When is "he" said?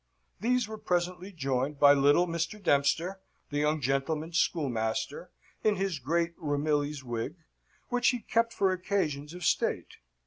8.09-8.21